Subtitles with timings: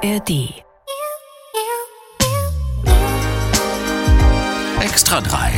[0.00, 0.62] ARD.
[4.80, 5.50] Extra 3.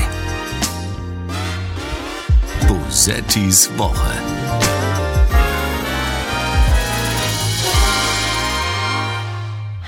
[2.66, 4.12] Bosettis Woche.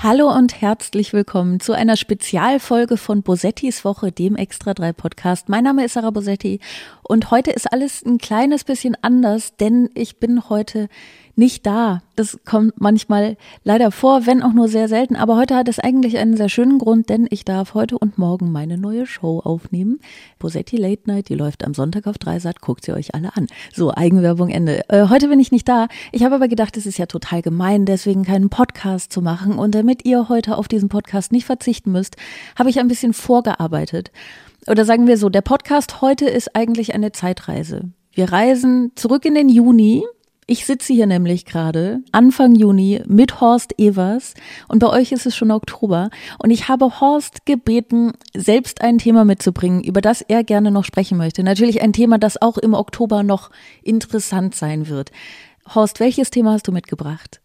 [0.03, 5.49] Hallo und herzlich willkommen zu einer Spezialfolge von Bosettis Woche, dem Extra 3 Podcast.
[5.49, 6.59] Mein Name ist Sarah Bosetti
[7.01, 10.89] und heute ist alles ein kleines bisschen anders, denn ich bin heute
[11.35, 12.01] nicht da.
[12.15, 15.15] Das kommt manchmal leider vor, wenn auch nur sehr selten.
[15.15, 18.51] Aber heute hat es eigentlich einen sehr schönen Grund, denn ich darf heute und morgen
[18.51, 19.99] meine neue Show aufnehmen.
[20.37, 22.61] Bosetti Late Night, die läuft am Sonntag auf Dreisat.
[22.61, 23.47] Guckt sie euch alle an.
[23.73, 24.87] So, Eigenwerbung Ende.
[24.89, 25.87] Äh, heute bin ich nicht da.
[26.11, 29.57] Ich habe aber gedacht, es ist ja total gemein, deswegen keinen Podcast zu machen.
[29.57, 32.15] Und damit ihr heute auf diesen Podcast nicht verzichten müsst,
[32.57, 34.11] habe ich ein bisschen vorgearbeitet.
[34.67, 37.89] Oder sagen wir so, der Podcast heute ist eigentlich eine Zeitreise.
[38.13, 40.03] Wir reisen zurück in den Juni
[40.47, 44.33] ich sitze hier nämlich gerade Anfang Juni mit Horst Evers
[44.67, 46.09] und bei euch ist es schon Oktober
[46.39, 51.17] und ich habe Horst gebeten, selbst ein Thema mitzubringen, über das er gerne noch sprechen
[51.17, 51.43] möchte.
[51.43, 53.51] Natürlich ein Thema, das auch im Oktober noch
[53.83, 55.11] interessant sein wird.
[55.73, 57.39] Horst, welches Thema hast du mitgebracht?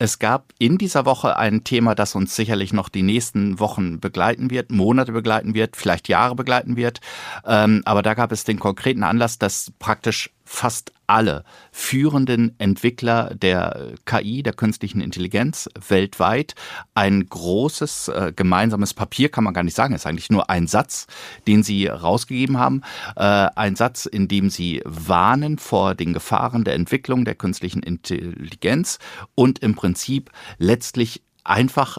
[0.00, 4.48] Es gab in dieser Woche ein Thema, das uns sicherlich noch die nächsten Wochen begleiten
[4.48, 7.00] wird, Monate begleiten wird, vielleicht Jahre begleiten wird.
[7.44, 13.92] Ähm, aber da gab es den konkreten Anlass, dass praktisch fast alle führenden Entwickler der
[14.06, 16.54] KI, der künstlichen Intelligenz weltweit
[16.94, 21.06] ein großes äh, gemeinsames Papier, kann man gar nicht sagen, ist eigentlich nur ein Satz,
[21.46, 22.82] den sie rausgegeben haben.
[23.14, 28.98] Äh, ein Satz, in dem sie warnen vor den Gefahren der Entwicklung der künstlichen Intelligenz
[29.34, 31.98] und im Prinzip letztlich einfach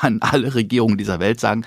[0.00, 1.64] an alle Regierungen dieser Welt sagen,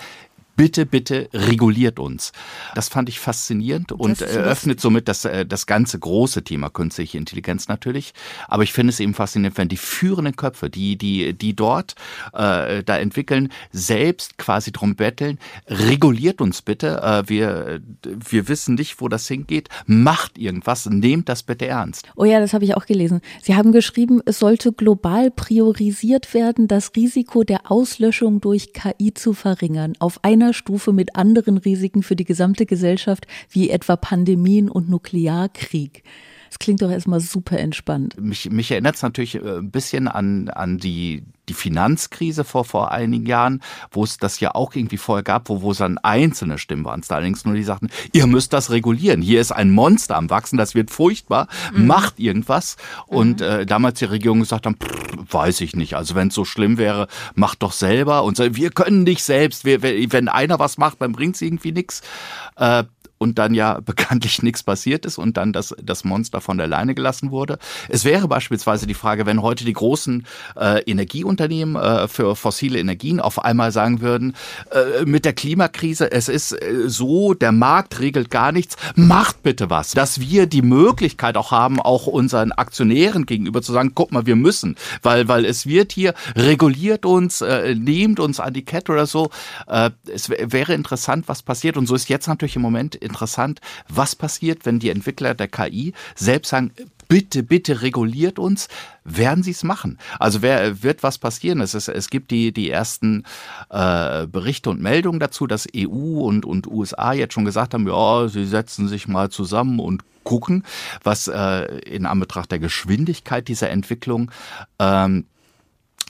[0.58, 2.34] bitte, bitte reguliert uns.
[2.76, 7.70] Das fand ich faszinierend und eröffnet somit das, äh, das ganze große Thema künstliche Intelligenz
[7.70, 8.14] natürlich.
[8.50, 11.96] Aber ich finde es eben faszinierend, wenn die führenden Köpfe, die, die, die dort
[12.34, 17.02] äh, da entwickeln, selbst quasi drum betteln, reguliert uns bitte.
[17.02, 19.70] Äh, wir, wir wissen nicht, wo das hingeht.
[19.86, 22.10] Macht irgendwas, nehmt das bitte ernst.
[22.16, 23.22] Oh ja, das habe ich auch gelesen.
[23.44, 29.34] Sie haben geschrieben, es sollte global priorisiert werden, das Risiko der Auslöschung durch KI zu
[29.34, 29.94] verringern.
[30.00, 34.90] Auf einer einer Stufe mit anderen Risiken für die gesamte Gesellschaft, wie etwa Pandemien und
[34.90, 36.04] Nuklearkrieg.
[36.50, 38.20] Das klingt doch erstmal super entspannt.
[38.20, 42.92] Mich, mich erinnert es natürlich äh, ein bisschen an, an die, die Finanzkrise vor, vor
[42.92, 46.58] einigen Jahren, wo es das ja auch irgendwie vorher gab, wo, wo es dann einzelne
[46.58, 47.00] Stimmen waren.
[47.02, 49.22] Es allerdings nur die sagten, ihr müsst das regulieren.
[49.22, 51.88] Hier ist ein Monster am Wachsen, das wird furchtbar, mhm.
[51.88, 52.78] macht irgendwas.
[53.06, 53.46] Und mhm.
[53.46, 55.96] äh, damals die Regierung gesagt haben, pff, weiß ich nicht.
[55.96, 58.24] Also wenn es so schlimm wäre, macht doch selber.
[58.24, 59.66] Und so, wir können nicht selbst.
[59.66, 62.02] Wir, wenn einer was macht, dann bringt es irgendwie nichts.
[62.56, 62.84] Äh,
[63.18, 66.96] und dann ja bekanntlich nichts passiert ist und dann das, das Monster von der Leine
[66.96, 67.58] gelassen wurde.
[67.90, 73.20] Es wäre beispielsweise die Frage, wenn heute die großen äh, Energieunternehmen äh, für fossile Energien
[73.20, 74.36] auf einmal sagen würden,
[74.72, 79.70] äh, mit der Klimakrise, es ist äh, so, der Markt regelt gar nichts, macht bitte
[79.70, 79.92] was.
[79.92, 84.36] Dass wir die Möglichkeit auch haben, auch unseren Aktionären gegenüber zu sagen, guck mal, wir
[84.36, 89.06] müssen, weil, weil es wird hier, reguliert uns, äh, nehmt uns an die Kette oder
[89.06, 89.30] so.
[89.68, 94.16] Äh, es wäre interessant, was passiert und so ist jetzt natürlich im Moment interessant, was
[94.16, 96.72] passiert, wenn die Entwickler der KI selbst sagen,
[97.08, 98.68] bitte, bitte reguliert uns,
[99.04, 99.98] werden sie es machen.
[100.20, 101.62] Also wer, wird was passieren.
[101.62, 103.24] Es, ist, es gibt die, die ersten
[103.70, 108.28] äh, Berichte und Meldungen dazu, dass EU und, und USA jetzt schon gesagt haben, ja,
[108.28, 110.64] sie setzen sich mal zusammen und gucken,
[111.04, 114.30] was äh, in Anbetracht der Geschwindigkeit dieser Entwicklung
[114.78, 115.26] ähm,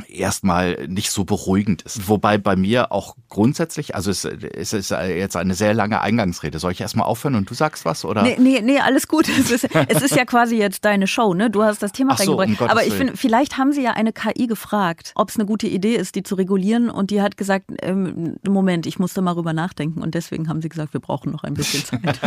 [0.08, 2.08] erstmal nicht so beruhigend ist.
[2.08, 6.60] Wobei bei mir auch grundsätzlich, also es, es ist jetzt eine sehr lange Eingangsrede.
[6.60, 8.06] Soll ich erstmal aufhören und du sagst was?
[8.06, 8.24] Oder?
[8.24, 9.28] Nee, nee, nee alles gut.
[9.38, 11.50] Es ist, es ist ja quasi jetzt deine Show, ne?
[11.50, 12.42] Du hast das Thema Ach so.
[12.42, 15.68] Um Aber ich finde, vielleicht haben sie ja eine KI gefragt, ob es eine gute
[15.68, 16.90] Idee ist, die zu regulieren.
[16.90, 20.02] Und die hat gesagt, ähm, Moment, ich musste mal rüber nachdenken.
[20.02, 22.20] Und deswegen haben sie gesagt, wir brauchen noch ein bisschen Zeit.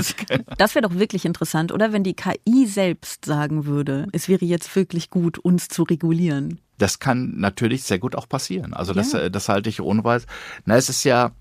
[0.57, 1.93] das wäre doch wirklich interessant, oder?
[1.93, 6.99] Wenn die KI selbst sagen würde, es wäre jetzt wirklich gut, uns zu regulieren das
[6.99, 8.73] kann natürlich sehr gut auch passieren.
[8.73, 9.21] Also das, ja.
[9.21, 10.27] Äh, das halte ich ohne Weis.
[10.65, 11.33] Na, es ist ja,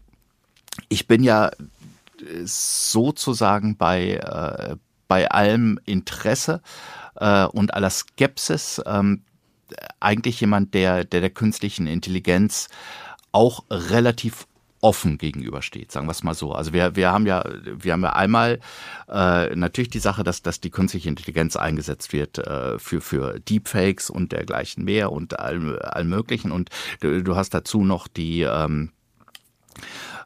[0.90, 1.54] ich bin ja äh,
[2.44, 4.76] sozusagen bei, äh,
[5.08, 6.62] bei allem Interesse
[7.16, 9.22] äh, und aller Skepsis ähm,
[10.00, 12.68] eigentlich jemand, der, der der künstlichen Intelligenz
[13.32, 14.48] auch relativ
[14.82, 16.54] offen gegenübersteht, sagen wir es mal so.
[16.54, 18.60] Also wir, wir haben ja, wir haben ja einmal
[19.10, 24.10] äh, natürlich die Sache, dass, dass die künstliche Intelligenz eingesetzt wird äh, für, für Deepfakes
[24.10, 26.52] und dergleichen mehr und allem, allem möglichen.
[26.52, 26.70] Und
[27.02, 28.92] du, du hast dazu noch die ähm,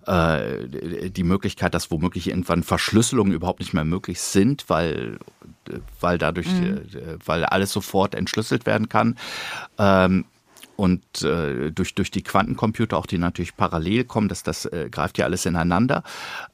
[0.05, 0.67] äh,
[1.09, 5.17] die Möglichkeit, dass womöglich irgendwann Verschlüsselungen überhaupt nicht mehr möglich sind, weil,
[6.01, 6.77] weil dadurch, mhm.
[6.93, 9.17] Äh, weil alles sofort entschlüsselt werden kann.
[9.77, 10.25] Ähm,
[10.75, 15.17] und äh, durch, durch die Quantencomputer auch, die natürlich parallel kommen, dass das äh, greift
[15.17, 16.03] ja alles ineinander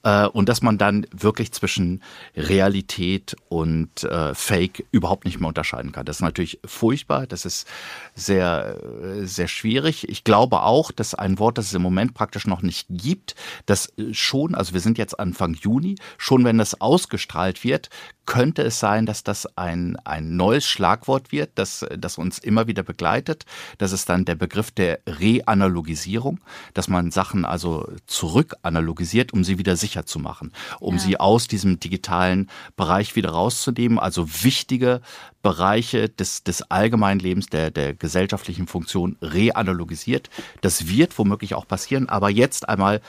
[0.03, 2.03] äh, und dass man dann wirklich zwischen
[2.35, 6.05] Realität und äh, Fake überhaupt nicht mehr unterscheiden kann.
[6.05, 7.67] Das ist natürlich furchtbar, das ist
[8.15, 8.77] sehr,
[9.21, 10.07] sehr schwierig.
[10.09, 13.93] Ich glaube auch, dass ein Wort, das es im Moment praktisch noch nicht gibt, das
[14.11, 17.89] schon, also wir sind jetzt Anfang Juni, schon wenn das ausgestrahlt wird,
[18.29, 22.83] könnte es sein, dass das ein, ein neues Schlagwort wird, das, das uns immer wieder
[22.83, 23.47] begleitet.
[23.79, 26.39] Das ist dann der Begriff der Reanalogisierung,
[26.75, 31.01] dass man Sachen also zurückanalogisiert, um sie wieder sicher zu machen, um ja.
[31.01, 35.01] sie aus diesem digitalen Bereich wieder rauszunehmen, also wichtige
[35.41, 40.29] Bereiche des, des allgemeinen Lebens, der, der gesellschaftlichen Funktion reanalogisiert.
[40.61, 43.01] Das wird womöglich auch passieren, aber jetzt einmal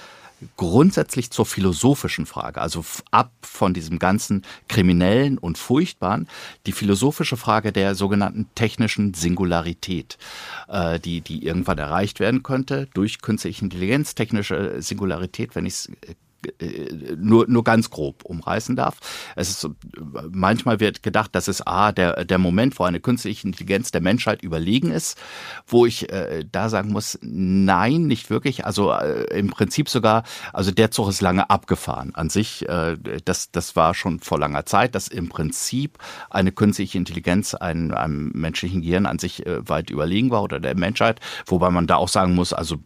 [0.56, 6.28] grundsätzlich zur philosophischen Frage, also ab von diesem ganzen kriminellen und furchtbaren,
[6.66, 10.18] die philosophische Frage der sogenannten technischen Singularität,
[10.68, 15.86] äh, die, die irgendwann erreicht werden könnte durch künstliche Intelligenz, technische Singularität, wenn ich es
[15.86, 16.14] äh,
[17.16, 18.98] nur, nur ganz grob umreißen darf.
[19.36, 19.68] Es ist,
[20.30, 24.42] manchmal wird gedacht, das ist ah, der, der Moment, wo eine künstliche Intelligenz der Menschheit
[24.42, 25.18] überlegen ist,
[25.66, 28.64] wo ich äh, da sagen muss, nein, nicht wirklich.
[28.64, 32.14] Also äh, im Prinzip sogar, also der Zug ist lange abgefahren.
[32.14, 35.98] An sich, äh, das, das war schon vor langer Zeit, dass im Prinzip
[36.30, 40.76] eine künstliche Intelligenz einem, einem menschlichen Gehirn an sich äh, weit überlegen war oder der
[40.76, 42.78] Menschheit, wobei man da auch sagen muss, also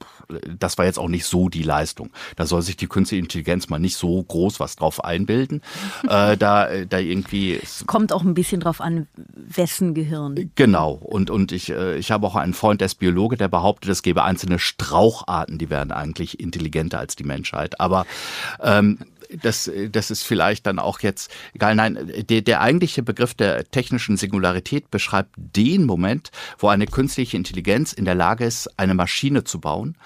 [0.58, 2.10] das war jetzt auch nicht so die Leistung.
[2.36, 5.60] Da soll sich die künstliche Intelligenz Intelligenz mal nicht so groß was drauf einbilden.
[6.08, 7.60] äh, da, da irgendwie.
[7.86, 10.50] Kommt auch ein bisschen drauf an, wessen Gehirn.
[10.54, 10.92] Genau.
[10.92, 14.02] Und, und ich, äh, ich habe auch einen Freund, der ist Biologe, der behauptet, es
[14.02, 17.80] gäbe einzelne Straucharten, die wären eigentlich intelligenter als die Menschheit.
[17.80, 18.06] Aber
[18.62, 18.98] ähm,
[19.42, 21.74] das, das ist vielleicht dann auch jetzt egal.
[21.74, 27.92] Nein, der, der eigentliche Begriff der technischen Singularität beschreibt den Moment, wo eine künstliche Intelligenz
[27.92, 29.96] in der Lage ist, eine Maschine zu bauen,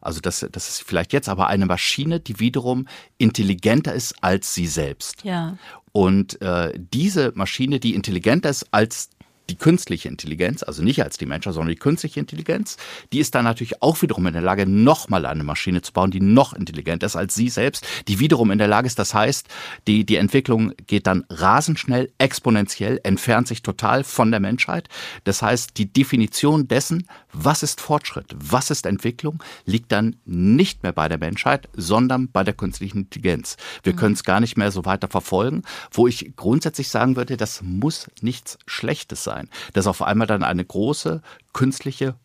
[0.00, 2.86] also das, das ist vielleicht jetzt aber eine Maschine, die wiederum
[3.18, 5.24] intelligenter ist als sie selbst.
[5.24, 5.56] Ja.
[5.92, 9.10] Und äh, diese Maschine, die intelligenter ist als
[9.50, 12.76] die künstliche Intelligenz, also nicht als die Menschen, sondern die künstliche Intelligenz,
[13.12, 16.20] die ist dann natürlich auch wiederum in der Lage, nochmal eine Maschine zu bauen, die
[16.20, 19.48] noch intelligenter ist als sie selbst, die wiederum in der Lage ist, das heißt,
[19.86, 24.88] die, die Entwicklung geht dann rasend schnell, exponentiell, entfernt sich total von der Menschheit.
[25.24, 30.92] Das heißt, die Definition dessen, was ist Fortschritt, was ist Entwicklung, liegt dann nicht mehr
[30.92, 33.56] bei der Menschheit, sondern bei der künstlichen Intelligenz.
[33.82, 33.96] Wir mhm.
[33.96, 35.62] können es gar nicht mehr so weiter verfolgen,
[35.92, 40.42] wo ich grundsätzlich sagen würde, das muss nichts Schlechtes sein sein, dass auf einmal dann
[40.42, 41.22] eine große
[41.56, 42.16] künstliche,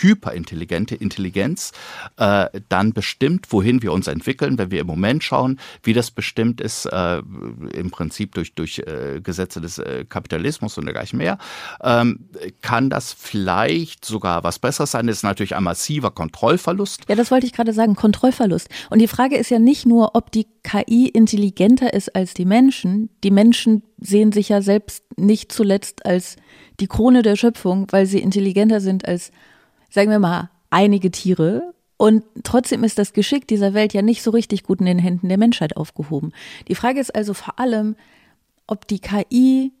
[0.00, 1.72] hyperintelligente Intelligenz
[2.16, 4.56] äh, dann bestimmt, wohin wir uns entwickeln.
[4.56, 9.20] Wenn wir im Moment schauen, wie das bestimmt ist, äh, im Prinzip durch, durch äh,
[9.22, 11.36] Gesetze des äh, Kapitalismus und dergleichen mehr,
[11.82, 12.30] ähm,
[12.62, 15.06] kann das vielleicht sogar was Besseres sein.
[15.06, 17.02] Das ist natürlich ein massiver Kontrollverlust.
[17.06, 18.70] Ja, das wollte ich gerade sagen, Kontrollverlust.
[18.88, 23.10] Und die Frage ist ja nicht nur, ob die KI intelligenter ist als die Menschen.
[23.24, 26.36] Die Menschen sehen sich ja selbst nicht zuletzt als
[26.80, 29.30] die Krone der Schöpfung, weil sie intelligenter sind als,
[29.90, 31.74] sagen wir mal, einige Tiere.
[31.96, 35.28] Und trotzdem ist das Geschick dieser Welt ja nicht so richtig gut in den Händen
[35.28, 36.32] der Menschheit aufgehoben.
[36.68, 37.96] Die Frage ist also vor allem,
[38.66, 39.72] ob die KI,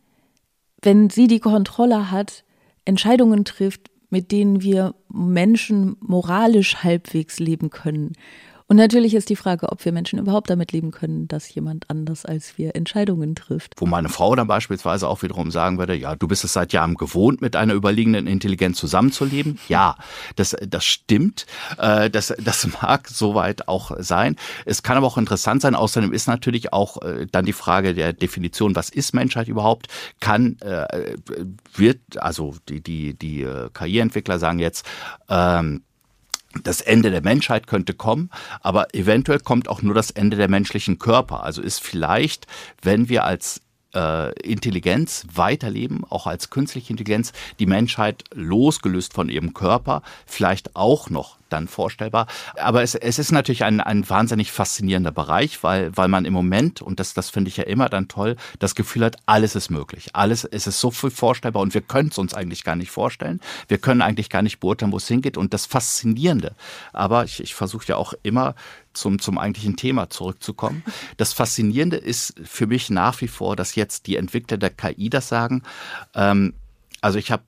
[0.82, 2.44] wenn sie die Kontrolle hat,
[2.84, 8.12] Entscheidungen trifft, mit denen wir Menschen moralisch halbwegs leben können.
[8.70, 12.24] Und natürlich ist die Frage, ob wir Menschen überhaupt damit leben können, dass jemand anders
[12.24, 13.74] als wir Entscheidungen trifft.
[13.78, 16.94] Wo meine Frau dann beispielsweise auch wiederum sagen würde, ja, du bist es seit Jahren
[16.94, 19.58] gewohnt, mit einer überliegenden Intelligenz zusammenzuleben.
[19.68, 19.96] Ja,
[20.36, 21.46] das, das stimmt.
[21.78, 24.36] Äh, das, das mag soweit auch sein.
[24.64, 25.74] Es kann aber auch interessant sein.
[25.74, 29.88] Außerdem ist natürlich auch äh, dann die Frage der Definition, was ist Menschheit überhaupt?
[30.20, 31.16] Kann, äh,
[31.74, 34.86] wird, also die, die, die KI-Entwickler sagen jetzt,
[35.28, 35.82] ähm,
[36.64, 38.30] das Ende der Menschheit könnte kommen,
[38.60, 41.44] aber eventuell kommt auch nur das Ende der menschlichen Körper.
[41.44, 42.46] Also ist vielleicht,
[42.82, 43.60] wenn wir als
[43.94, 51.10] äh, Intelligenz weiterleben, auch als künstliche Intelligenz, die Menschheit losgelöst von ihrem Körper, vielleicht auch
[51.10, 52.26] noch dann vorstellbar.
[52.56, 56.82] Aber es, es ist natürlich ein, ein wahnsinnig faszinierender Bereich, weil, weil man im Moment,
[56.82, 60.10] und das, das finde ich ja immer dann toll, das Gefühl hat, alles ist möglich.
[60.14, 63.40] Alles, es ist so viel vorstellbar und wir können es uns eigentlich gar nicht vorstellen.
[63.68, 65.36] Wir können eigentlich gar nicht beurteilen, wo es hingeht.
[65.36, 66.54] Und das Faszinierende,
[66.92, 68.54] aber ich, ich versuche ja auch immer
[68.92, 70.82] zum, zum eigentlichen Thema zurückzukommen.
[71.16, 75.28] Das Faszinierende ist für mich nach wie vor, dass jetzt die Entwickler der KI das
[75.28, 75.62] sagen.
[76.14, 76.54] Ähm,
[77.00, 77.42] also ich habe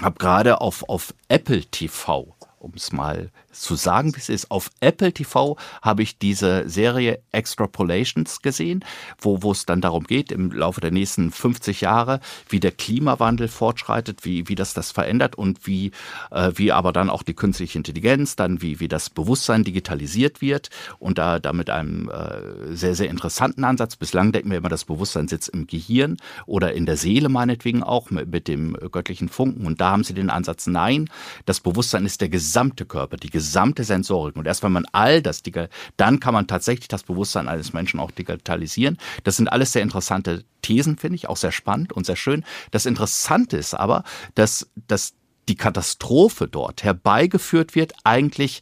[0.00, 4.70] hab gerade auf, auf Apple TV um es mal zu sagen, wie es ist, auf
[4.80, 8.84] Apple TV habe ich diese Serie Extrapolations gesehen,
[9.20, 13.48] wo, wo es dann darum geht, im Laufe der nächsten 50 Jahre, wie der Klimawandel
[13.48, 15.92] fortschreitet, wie, wie das das verändert und wie,
[16.30, 20.70] äh, wie aber dann auch die künstliche Intelligenz, dann wie, wie das Bewusstsein digitalisiert wird
[20.98, 23.96] und da, da mit einem äh, sehr, sehr interessanten Ansatz.
[23.96, 28.10] Bislang denken wir immer, das Bewusstsein sitzt im Gehirn oder in der Seele meinetwegen auch
[28.10, 31.10] mit, mit dem göttlichen Funken und da haben sie den Ansatz, nein,
[31.44, 33.47] das Bewusstsein ist der gesamte Körper, die gesamte
[33.84, 34.36] Sensorik.
[34.36, 35.42] Und erst wenn man all das,
[35.96, 38.98] dann kann man tatsächlich das Bewusstsein eines Menschen auch digitalisieren.
[39.24, 42.44] Das sind alles sehr interessante Thesen, finde ich, auch sehr spannend und sehr schön.
[42.70, 45.14] Das Interessante ist aber, dass, dass
[45.48, 48.60] die Katastrophe dort herbeigeführt wird, eigentlich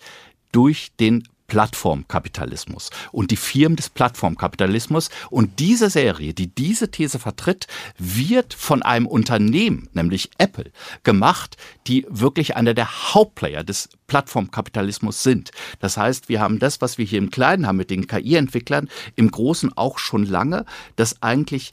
[0.53, 5.11] durch den Plattformkapitalismus und die Firmen des Plattformkapitalismus.
[5.31, 7.67] Und diese Serie, die diese These vertritt,
[7.99, 10.71] wird von einem Unternehmen, nämlich Apple,
[11.03, 15.51] gemacht, die wirklich einer der Hauptplayer des Plattformkapitalismus sind.
[15.81, 19.31] Das heißt, wir haben das, was wir hier im Kleinen haben mit den KI-Entwicklern, im
[19.31, 20.65] Großen auch schon lange,
[20.97, 21.73] dass eigentlich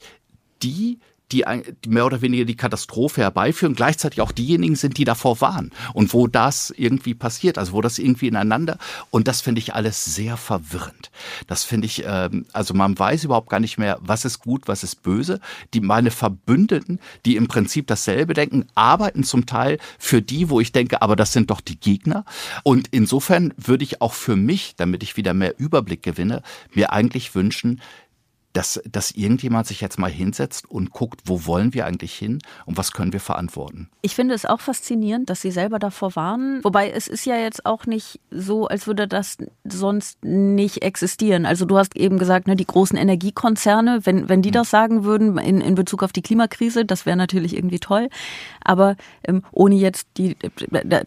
[0.62, 0.98] die
[1.34, 1.44] die,
[1.88, 6.26] mehr oder weniger die Katastrophe herbeiführen, gleichzeitig auch diejenigen sind, die davor waren und wo
[6.26, 8.78] das irgendwie passiert, also wo das irgendwie ineinander
[9.10, 11.10] und das finde ich alles sehr verwirrend.
[11.46, 14.84] Das finde ich, ähm, also man weiß überhaupt gar nicht mehr, was ist gut, was
[14.84, 15.40] ist böse.
[15.72, 20.72] Die meine Verbündeten, die im Prinzip dasselbe denken, arbeiten zum Teil für die, wo ich
[20.72, 22.24] denke, aber das sind doch die Gegner.
[22.62, 27.34] Und insofern würde ich auch für mich, damit ich wieder mehr Überblick gewinne, mir eigentlich
[27.34, 27.80] wünschen,
[28.54, 32.78] dass, dass irgendjemand sich jetzt mal hinsetzt und guckt, wo wollen wir eigentlich hin und
[32.78, 33.88] was können wir verantworten.
[34.00, 36.62] Ich finde es auch faszinierend, dass Sie selber davor warnen.
[36.62, 41.46] Wobei es ist ja jetzt auch nicht so, als würde das sonst nicht existieren.
[41.46, 44.54] Also du hast eben gesagt, ne, die großen Energiekonzerne, wenn, wenn die hm.
[44.54, 48.08] das sagen würden in, in Bezug auf die Klimakrise, das wäre natürlich irgendwie toll.
[48.62, 48.94] Aber
[49.24, 50.36] ähm, ohne jetzt die,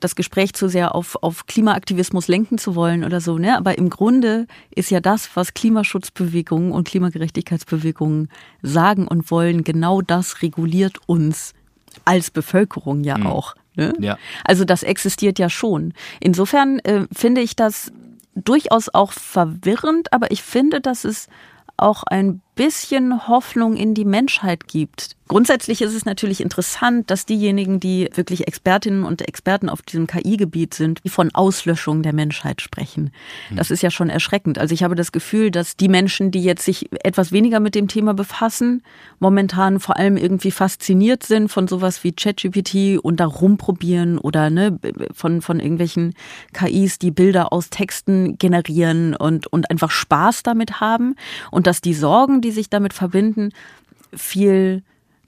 [0.01, 3.56] das Gespräch zu sehr auf, auf Klimaaktivismus lenken zu wollen oder so, ne?
[3.56, 8.29] Aber im Grunde ist ja das, was Klimaschutzbewegungen und Klimagerechtigkeit Gerechtigkeitsbewegungen
[8.62, 11.53] sagen und wollen, genau das reguliert uns
[12.06, 13.27] als Bevölkerung ja mhm.
[13.27, 13.56] auch.
[13.75, 13.94] Ne?
[14.00, 14.17] Ja.
[14.44, 15.94] Also das existiert ja schon.
[16.20, 17.91] Insofern äh, finde ich das
[18.36, 21.27] durchaus auch verwirrend, aber ich finde, dass es
[21.75, 25.18] auch ein bisschen Hoffnung in die Menschheit gibt.
[25.28, 30.74] Grundsätzlich ist es natürlich interessant, dass diejenigen, die wirklich Expertinnen und Experten auf diesem KI-Gebiet
[30.74, 33.12] sind, die von Auslöschung der Menschheit sprechen.
[33.50, 33.58] Hm.
[33.58, 34.58] Das ist ja schon erschreckend.
[34.58, 37.90] Also ich habe das Gefühl, dass die Menschen, die jetzt sich etwas weniger mit dem
[37.90, 38.84] Thema befassen,
[39.20, 44.80] momentan vor allem irgendwie fasziniert sind von sowas wie ChatGPT und da rumprobieren oder ne,
[45.14, 46.14] von, von irgendwelchen
[46.54, 51.16] KIs, die Bilder aus Texten generieren und, und einfach Spaß damit haben
[51.52, 53.51] und dass die Sorgen, die sich damit verbinden,
[54.13, 54.84] viel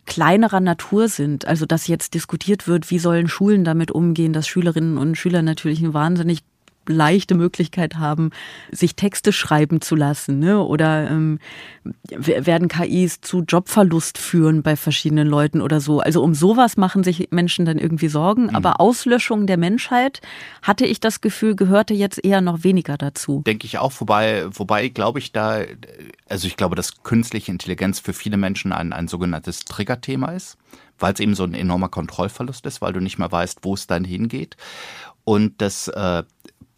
[0.06, 1.46] kleinerer Natur sind.
[1.46, 5.82] Also dass jetzt diskutiert wird, wie sollen Schulen damit umgehen, dass Schülerinnen und Schüler natürlich
[5.82, 6.40] ein wahnsinnig
[6.90, 8.32] leichte Möglichkeit haben,
[8.72, 10.40] sich Texte schreiben zu lassen.
[10.40, 10.62] Ne?
[10.62, 11.40] Oder ähm,
[12.10, 16.00] werden KIs zu Jobverlust führen bei verschiedenen Leuten oder so.
[16.00, 18.44] Also um sowas machen sich Menschen dann irgendwie Sorgen.
[18.44, 18.56] Mhm.
[18.56, 20.22] Aber Auslöschung der Menschheit,
[20.62, 23.44] hatte ich das Gefühl, gehörte jetzt eher noch weniger dazu.
[23.46, 25.62] Denke ich auch, wobei, wobei glaube ich da,
[26.28, 30.58] also ich glaube, dass künstliche Intelligenz für viele Menschen ein, ein sogenanntes Triggerthema ist
[31.00, 33.88] weil es eben so ein enormer Kontrollverlust ist, weil du nicht mehr weißt, wo es
[33.88, 34.58] dann hingeht.
[35.24, 36.24] Und das äh,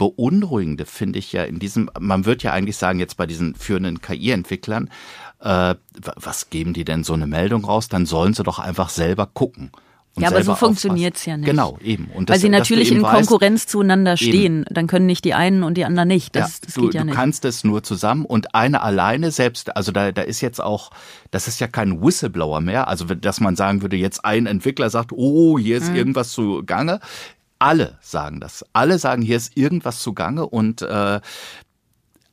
[0.01, 4.01] Beunruhigende finde ich ja in diesem, man wird ja eigentlich sagen, jetzt bei diesen führenden
[4.01, 4.89] KI-Entwicklern,
[5.41, 5.75] äh,
[6.15, 7.87] was geben die denn so eine Meldung raus?
[7.87, 9.69] Dann sollen sie doch einfach selber gucken.
[10.17, 11.45] ja, aber so funktioniert es ja nicht.
[11.45, 12.09] Genau, eben.
[12.15, 14.61] Und das, Weil sie natürlich in Konkurrenz weißt, zueinander stehen.
[14.61, 14.73] Eben.
[14.73, 16.35] Dann können nicht die einen und die anderen nicht.
[16.35, 17.13] Das, ja, das du, geht ja nicht.
[17.13, 20.89] Du kannst es nur zusammen und eine alleine selbst, also da, da ist jetzt auch,
[21.29, 22.87] das ist ja kein Whistleblower mehr.
[22.87, 25.95] Also, dass man sagen würde, jetzt ein Entwickler sagt, oh, hier ist mhm.
[25.95, 27.01] irgendwas zugange
[27.61, 28.65] alle sagen das.
[28.73, 31.21] Alle sagen, hier ist irgendwas zugange und äh,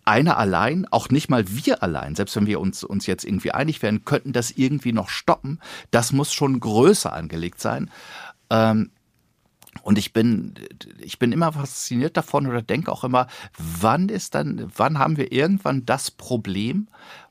[0.06, 3.82] einer allein, auch nicht mal wir allein, selbst wenn wir uns, uns jetzt irgendwie einig
[3.82, 5.60] werden, könnten das irgendwie noch stoppen.
[5.90, 7.90] Das muss schon größer angelegt sein.
[8.48, 8.90] Ähm,
[9.82, 10.54] und ich bin,
[10.98, 13.26] ich bin immer fasziniert davon oder denke auch immer,
[13.58, 16.88] wann ist dann, wann haben wir irgendwann das Problem,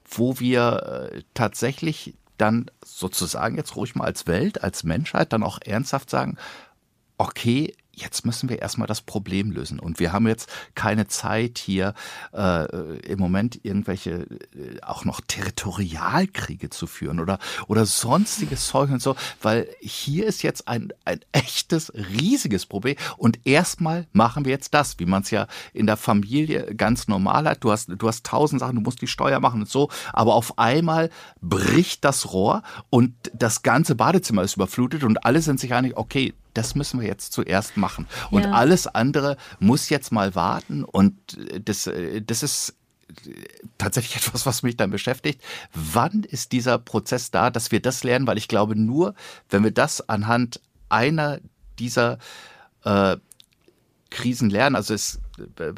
[0.08, 5.58] wo wir äh, tatsächlich dann sozusagen jetzt ruhig mal als Welt, als Menschheit dann auch
[5.66, 6.38] ernsthaft sagen,
[7.18, 9.80] okay, jetzt müssen wir erstmal das Problem lösen.
[9.80, 11.94] Und wir haben jetzt keine Zeit hier
[12.34, 14.12] äh, im Moment irgendwelche
[14.56, 20.44] äh, auch noch Territorialkriege zu führen oder, oder sonstiges Zeug und so, weil hier ist
[20.44, 22.96] jetzt ein, ein echtes, riesiges Problem.
[23.18, 27.48] Und erstmal machen wir jetzt das, wie man es ja in der Familie ganz normal
[27.48, 27.64] hat.
[27.64, 30.60] Du hast, du hast tausend Sachen, du musst die Steuer machen und so, aber auf
[30.60, 31.10] einmal
[31.42, 36.34] bricht das Rohr und das ganze Badezimmer ist überflutet und alle sind sich einig, okay,
[36.58, 38.08] das müssen wir jetzt zuerst machen.
[38.32, 38.52] Und Ja.
[38.52, 40.84] alles andere muss jetzt mal warten.
[40.84, 41.16] Und
[41.64, 41.90] das,
[42.26, 42.74] das ist
[43.78, 45.42] tatsächlich etwas, was mich dann beschäftigt.
[45.74, 48.28] Wann ist dieser Prozess da, dass wir das lernen?
[48.28, 49.14] Weil ich glaube, nur
[49.50, 50.60] wenn wir das anhand
[50.90, 51.40] einer
[51.80, 52.18] dieser
[52.84, 53.18] äh,
[54.10, 55.20] Krisen lernen, also es,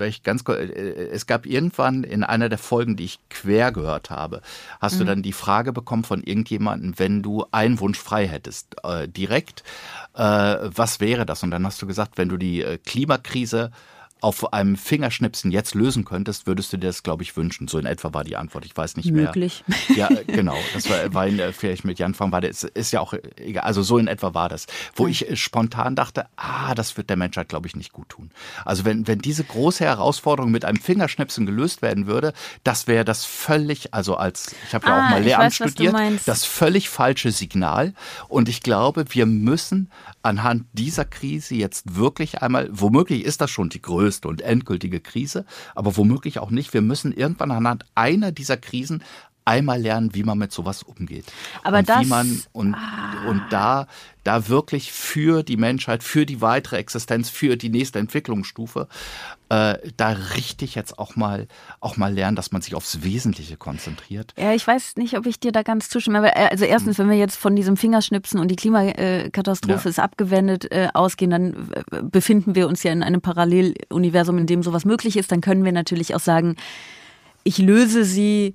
[0.08, 4.10] ich ganz, kurz- äh, es gab irgendwann in einer der Folgen, die ich quer gehört
[4.10, 4.42] habe,
[4.80, 9.08] hast du dann die Frage bekommen von irgendjemandem, wenn du einen Wunsch frei hättest, äh,
[9.08, 9.64] direkt,
[10.16, 11.44] äh, was wäre das?
[11.44, 13.72] Und dann hast du gesagt, wenn du die äh, Klimakrise
[14.22, 17.68] auf einem Fingerschnipsen jetzt lösen könntest, würdest du dir das, glaube ich, wünschen.
[17.68, 18.66] So in etwa war die Antwort.
[18.66, 19.26] Ich weiß nicht mehr.
[19.26, 19.64] Möglich.
[19.96, 20.56] Ja, genau.
[20.74, 23.22] Das war, war in, äh, vielleicht mit Jan Fang war das, ist ja auch äh,
[23.38, 23.64] egal.
[23.64, 24.68] Also so in etwa war das.
[24.96, 28.30] Wo ich äh, spontan dachte, ah, das wird der Menschheit, glaube ich, nicht gut tun.
[28.66, 32.34] Also wenn, wenn diese große Herausforderung mit einem Fingerschnipsen gelöst werden würde,
[32.64, 35.96] das wäre das völlig, also als, ich habe ja Ah, auch mal Lehramt weiß, studiert,
[36.26, 37.94] das völlig falsche Signal.
[38.28, 43.70] Und ich glaube, wir müssen anhand dieser Krise jetzt wirklich einmal, womöglich ist das schon
[43.70, 46.74] die größte und endgültige Krise, aber womöglich auch nicht.
[46.74, 49.04] Wir müssen irgendwann anhand einer dieser Krisen
[49.50, 51.26] einmal lernen, wie man mit sowas umgeht.
[51.64, 52.02] Aber und das- Ah.
[52.02, 52.76] wie man und,
[53.28, 53.88] und da,
[54.24, 58.88] da wirklich für die Menschheit, für die weitere Existenz, für die nächste Entwicklungsstufe,
[59.50, 61.48] äh, da richtig jetzt auch mal,
[61.80, 64.34] auch mal lernen, dass man sich aufs Wesentliche konzentriert.
[64.38, 66.20] Ja, ich weiß nicht, ob ich dir da ganz zustimme.
[66.20, 69.90] Aber, äh, Also erstens, wenn wir jetzt von diesem Fingerschnipsen und die Klimakatastrophe Ja.
[69.90, 74.62] ist abgewendet äh, ausgehen, dann äh, befinden wir uns ja in einem Paralleluniversum, in dem
[74.62, 75.32] sowas möglich ist.
[75.32, 76.56] Dann können wir natürlich auch sagen,
[77.44, 78.54] ich löse sie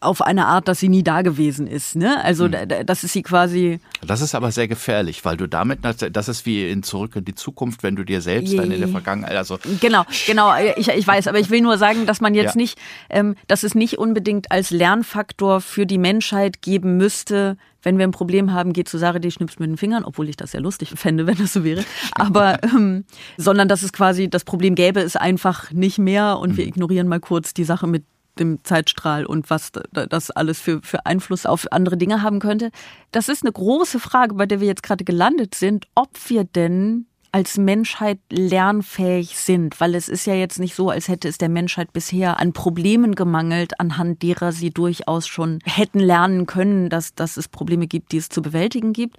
[0.00, 1.94] auf eine Art, dass sie nie da gewesen ist.
[1.96, 2.22] Ne?
[2.24, 3.80] Also da- das ist sie quasi.
[4.06, 7.34] Das ist aber sehr gefährlich, weil du damit, das ist wie in Zurück in die
[7.34, 8.92] Zukunft, wenn du dir selbst dann in der Je.
[8.92, 10.52] Vergangenheit, also Genau, genau.
[10.76, 12.60] Ich, ich weiß, aber ich will nur sagen, dass man jetzt Ja.
[12.60, 12.78] nicht,
[13.10, 18.10] ähm, dass es nicht unbedingt als Lernfaktor für die Menschheit geben müsste, wenn wir ein
[18.12, 20.92] Problem haben, geht zu Sarah, die schnippst mit den Fingern, obwohl ich das ja lustig
[20.96, 21.84] fände, wenn das so wäre.
[22.12, 23.04] Aber ähm,
[23.36, 27.20] sondern dass es quasi das Problem gäbe es einfach nicht mehr und wir ignorieren mal
[27.20, 28.04] kurz die Sache mit
[28.38, 32.70] dem Zeitstrahl und was da- das alles für, für Einfluss auf andere Dinge haben könnte.
[33.12, 37.06] Das ist eine große Frage, bei der wir jetzt gerade gelandet sind, ob wir denn
[37.32, 41.48] als Menschheit lernfähig sind, weil es ist ja jetzt nicht so, als hätte es der
[41.48, 47.36] Menschheit bisher an Problemen gemangelt, anhand derer sie durchaus schon hätten lernen können, dass, dass
[47.36, 49.16] es Probleme gibt, die es zu bewältigen gibt.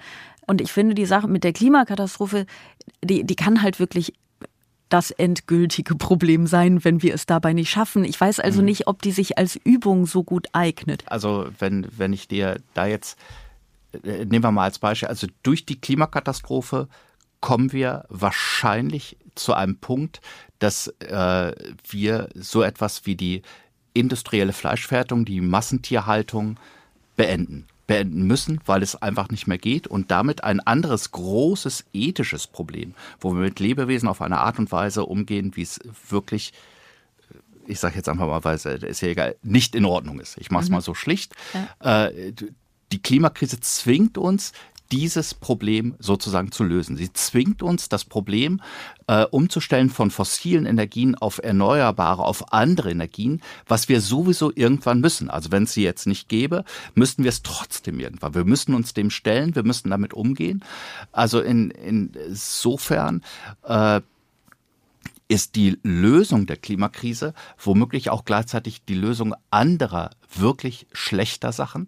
[0.48, 2.46] Und ich finde, die Sache mit der Klimakatastrophe,
[3.04, 4.14] die, die kann halt wirklich
[4.90, 8.04] das endgültige Problem sein, wenn wir es dabei nicht schaffen.
[8.04, 11.04] Ich weiß also nicht, ob die sich als Übung so gut eignet.
[11.08, 13.18] also wenn, wenn ich dir da jetzt,
[14.04, 16.88] äh, nehmen wir mal als Beispiel, also durch die Klimakatastrophe
[17.42, 20.22] kommen wir wahrscheinlich zu einem Punkt,
[20.60, 21.52] dass äh,
[21.90, 23.42] wir so etwas wie die
[23.94, 26.60] industrielle Fleischfertigung, die Massentierhaltung
[27.16, 27.68] beenden.
[27.88, 32.96] Beenden müssen, weil es einfach nicht mehr geht und damit ein anderes großes ethisches Problem,
[33.20, 36.54] wo wir mit Lebewesen auf eine Art und Weise umgehen, wie es wirklich
[37.68, 40.38] ich sage jetzt einfach mal, weil es ist ja egal, nicht in Ordnung ist.
[40.38, 41.34] Ich mache es mal so schlicht.
[41.80, 42.32] Äh,
[42.92, 44.52] die Klimakrise zwingt uns,
[44.92, 46.98] dieses Problem sozusagen zu lösen.
[46.98, 48.62] Sie zwingt uns, das Problem
[49.08, 55.30] äh, umzustellen von fossilen Energien auf erneuerbare, auf andere Energien, was wir sowieso irgendwann müssen.
[55.30, 58.36] Also wenn es sie jetzt nicht gäbe, müssten wir es trotzdem irgendwann.
[58.36, 60.64] Wir müssen uns dem stellen, wir müssen damit umgehen.
[61.12, 63.24] Also in, insofern
[63.64, 64.02] äh,
[65.28, 71.88] ist die Lösung der Klimakrise womöglich auch gleichzeitig die Lösung anderer wirklich schlechter Sachen,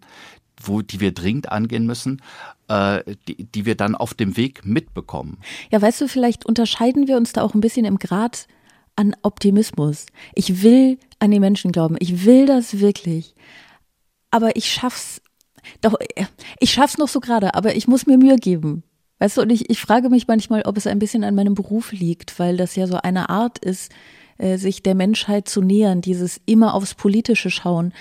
[0.60, 2.20] wo, die wir dringend angehen müssen,
[2.68, 5.38] die, die wir dann auf dem Weg mitbekommen.
[5.70, 8.46] Ja, weißt du, vielleicht unterscheiden wir uns da auch ein bisschen im Grad
[8.96, 10.06] an Optimismus.
[10.34, 11.96] Ich will an die Menschen glauben.
[12.00, 13.34] Ich will das wirklich.
[14.30, 15.22] Aber ich schaff's
[15.80, 16.26] doch, äh,
[16.60, 18.82] ich schaff's noch so gerade, aber ich muss mir Mühe geben.
[19.18, 21.92] Weißt du, und ich, ich frage mich manchmal, ob es ein bisschen an meinem Beruf
[21.92, 23.92] liegt, weil das ja so eine Art ist,
[24.38, 27.92] äh, sich der Menschheit zu nähern, dieses immer aufs Politische schauen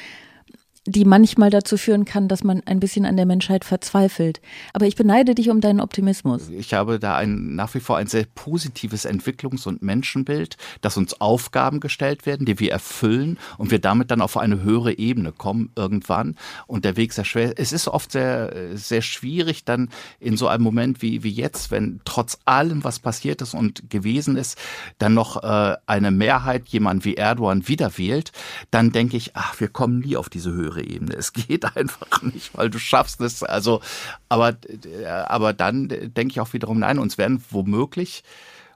[0.87, 4.41] die manchmal dazu führen kann, dass man ein bisschen an der Menschheit verzweifelt.
[4.73, 6.49] Aber ich beneide dich um deinen Optimismus.
[6.49, 11.19] Ich habe da ein, nach wie vor ein sehr positives Entwicklungs- und Menschenbild, dass uns
[11.19, 15.71] Aufgaben gestellt werden, die wir erfüllen und wir damit dann auf eine höhere Ebene kommen
[15.75, 16.35] irgendwann.
[16.67, 17.53] Und der Weg sehr schwer.
[17.57, 21.99] Es ist oft sehr, sehr schwierig dann in so einem Moment wie, wie jetzt, wenn
[22.05, 24.57] trotz allem, was passiert ist und gewesen ist,
[24.99, 28.31] dann noch äh, eine Mehrheit jemand wie Erdogan wieder wählt,
[28.71, 31.15] dann denke ich, ach, wir kommen nie auf diese höhere Ebene.
[31.15, 33.43] Es geht einfach nicht, weil du schaffst es.
[33.43, 33.81] Also,
[34.29, 38.23] aber, äh, aber dann denke ich auch wiederum, nein, uns werden womöglich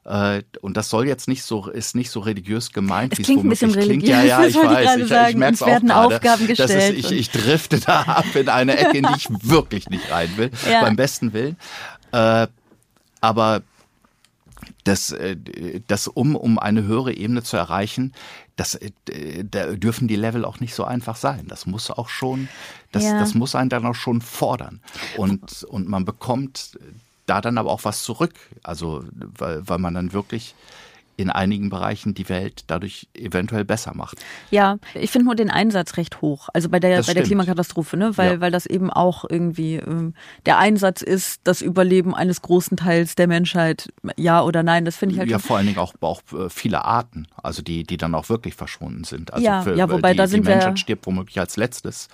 [0.04, 3.44] äh, und das soll jetzt nicht so, ist nicht so religiös gemeint, Es wie klingt
[3.46, 3.88] ein bisschen klingt.
[3.88, 4.98] religiös, Ja, ja, das ich ich weiß.
[4.98, 5.30] Ich, sagen.
[5.30, 6.16] ich merke Uns auch werden gerade.
[6.16, 9.28] Aufgaben Das ist, gestellt ich, ich drifte da ab in eine Ecke, in die ich
[9.44, 10.82] wirklich nicht rein will, Ja.
[10.82, 11.56] beim besten Willen.
[12.12, 12.48] Äh,
[13.22, 13.62] aber
[14.84, 15.36] das, äh,
[15.86, 18.14] das um, um eine höhere Ebene zu erreichen,
[18.62, 21.48] das, äh, da dürfen die Level auch nicht so einfach sein.
[21.48, 22.48] Das muss auch schon,
[22.92, 23.20] das, ja.
[23.20, 24.82] das muss einen dann auch schon fordern.
[25.18, 26.78] Und, und man bekommt
[27.26, 28.34] da dann aber auch was zurück.
[28.62, 30.54] Also, weil, weil man dann wirklich
[31.22, 34.18] in einigen Bereichen die Welt dadurch eventuell besser macht.
[34.50, 36.50] Ja, ich finde nur den Einsatz recht hoch.
[36.54, 38.18] Also bei der, bei der Klimakatastrophe, ne?
[38.18, 38.42] weil, ja.
[38.42, 40.14] weil das eben auch irgendwie ähm,
[40.46, 45.14] der Einsatz ist, das Überleben eines großen Teils der Menschheit, ja oder nein, das finde
[45.14, 45.30] ich halt.
[45.30, 48.56] Ja, vor allen Dingen auch, auch äh, viele Arten, also die, die dann auch wirklich
[48.56, 49.34] verschwunden sind.
[49.34, 52.08] Also ja, für, ja, wobei die, da sind die Menschheit wir, stirbt womöglich als letztes.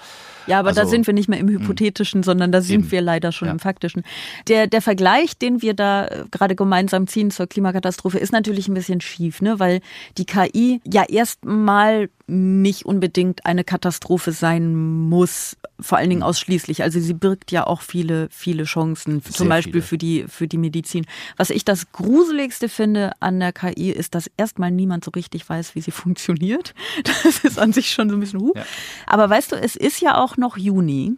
[0.48, 1.60] Ja, aber also, da sind wir nicht mehr im hm.
[1.60, 2.92] Hypothetischen, sondern da sind eben.
[2.92, 3.52] wir leider schon ja.
[3.52, 4.04] im Faktischen.
[4.48, 8.74] Der, der Vergleich, den wir da äh, gerade gemeinsam ziehen zur Klimakatastrophe, ist natürlich ein
[8.74, 9.60] bisschen schief, ne?
[9.60, 9.82] weil
[10.18, 16.28] die KI ja erstmal nicht unbedingt eine Katastrophe sein muss, vor allen Dingen hm.
[16.28, 16.84] ausschließlich.
[16.84, 19.84] Also sie birgt ja auch viele, viele Chancen, Sehr zum Beispiel viele.
[19.84, 21.06] für die, für die Medizin.
[21.38, 25.76] Was ich das Gruseligste finde an der KI ist, dass erstmal niemand so richtig weiß,
[25.76, 26.74] wie sie funktioniert.
[27.04, 28.54] Das ist an sich schon so ein bisschen huh.
[28.56, 28.66] Ja.
[29.06, 31.16] Aber weißt du, es ist ja auch noch Juni.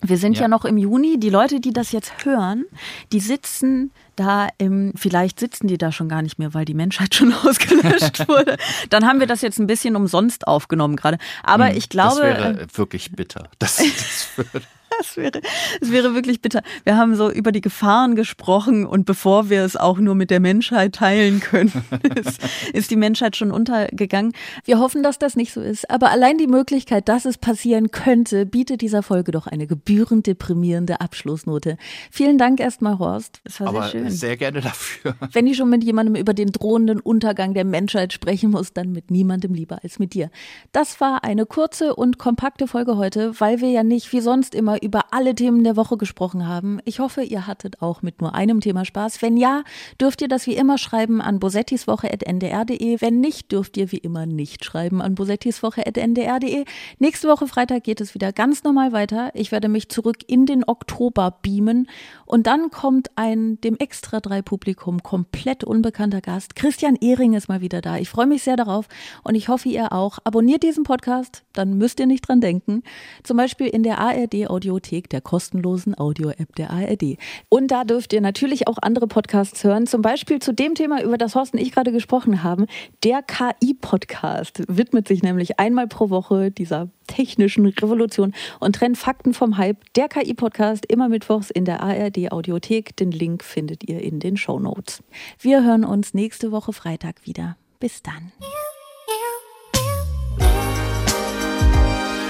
[0.00, 0.42] Wir sind ja.
[0.42, 0.48] ja.
[0.48, 1.18] noch im Juni.
[1.18, 2.64] Die Leute, die das jetzt hören,
[3.12, 7.14] die sitzen da im, vielleicht sitzen die da schon gar nicht mehr, weil die Menschheit
[7.16, 8.56] schon ausgelöscht wurde.
[8.90, 11.18] Dann haben wir das jetzt ein bisschen umsonst aufgenommen gerade.
[11.42, 12.20] Aber hm, ich glaube.
[12.20, 13.48] Das wäre äh, wirklich bitter.
[13.58, 14.66] Das, das würde
[15.02, 15.40] das wäre,
[15.80, 16.62] das wäre wirklich bitter.
[16.84, 20.40] Wir haben so über die Gefahren gesprochen und bevor wir es auch nur mit der
[20.40, 21.72] Menschheit teilen können,
[22.14, 22.40] ist,
[22.72, 24.32] ist die Menschheit schon untergegangen.
[24.64, 25.90] Wir hoffen, dass das nicht so ist.
[25.90, 31.00] Aber allein die Möglichkeit, dass es passieren könnte, bietet dieser Folge doch eine gebührend deprimierende
[31.00, 31.76] Abschlussnote.
[32.10, 33.40] Vielen Dank erstmal, Horst.
[33.44, 34.10] Es war Aber sehr schön.
[34.10, 35.16] Sehr gerne dafür.
[35.32, 39.10] Wenn ich schon mit jemandem über den drohenden Untergang der Menschheit sprechen muss, dann mit
[39.10, 40.30] niemandem lieber als mit dir.
[40.70, 44.80] Das war eine kurze und kompakte Folge heute, weil wir ja nicht wie sonst immer
[44.82, 46.80] über alle Themen der Woche gesprochen haben.
[46.84, 49.22] Ich hoffe, ihr hattet auch mit nur einem Thema Spaß.
[49.22, 49.62] Wenn ja,
[50.00, 53.00] dürft ihr das wie immer schreiben an bosettiswoche.ndr.de.
[53.00, 56.64] Wenn nicht, dürft ihr wie immer nicht schreiben an bosettiswoche.ndr.de.
[56.98, 59.30] Nächste Woche Freitag geht es wieder ganz normal weiter.
[59.34, 61.88] Ich werde mich zurück in den Oktober beamen
[62.26, 66.56] und dann kommt ein dem Extra 3 Publikum komplett unbekannter Gast.
[66.56, 67.98] Christian Ehring ist mal wieder da.
[67.98, 68.88] Ich freue mich sehr darauf
[69.24, 70.18] und ich hoffe, ihr auch.
[70.24, 72.82] Abonniert diesen Podcast, dann müsst ihr nicht dran denken.
[73.22, 77.16] Zum Beispiel in der ARD Audio Audiothek, der kostenlosen Audio-App der ARD.
[77.48, 81.16] Und da dürft ihr natürlich auch andere Podcasts hören, zum Beispiel zu dem Thema, über
[81.16, 82.66] das Horst und ich gerade gesprochen haben.
[83.04, 89.56] Der KI-Podcast widmet sich nämlich einmal pro Woche dieser technischen Revolution und trennt Fakten vom
[89.56, 89.78] Hype.
[89.94, 92.96] Der KI-Podcast immer mittwochs in der ARD Audiothek.
[92.96, 95.02] Den Link findet ihr in den Show Notes.
[95.38, 97.56] Wir hören uns nächste Woche Freitag wieder.
[97.78, 98.32] Bis dann.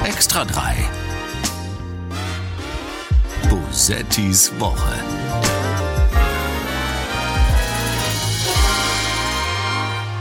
[0.04, 1.01] Extra 3
[3.52, 4.94] Bosettis Woche.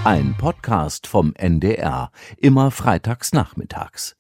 [0.04, 4.18] Ein Podcast vom NDR, immer freitags nachmittags.